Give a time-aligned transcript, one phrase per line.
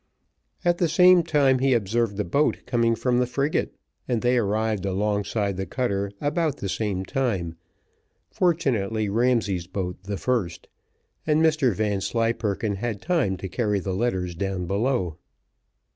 [0.65, 3.75] At the same time he observed a boat coming from the frigate,
[4.07, 7.55] and they arrived alongside the cutter about the same time,
[8.31, 10.67] fortunately Ramsay's boat the first,
[11.27, 15.17] and Mr Vanslyperken had time to carry the letters down below.